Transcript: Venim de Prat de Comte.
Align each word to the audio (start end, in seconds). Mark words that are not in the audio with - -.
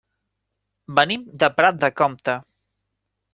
Venim 0.99 1.27
de 1.43 1.51
Prat 1.59 1.79
de 1.85 1.91
Comte. 2.01 2.37